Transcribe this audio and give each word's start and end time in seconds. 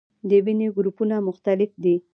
د 0.29 0.31
وینې 0.45 0.67
ګروپونه 0.77 1.15
مختلف 1.27 1.71
دي 1.83 1.95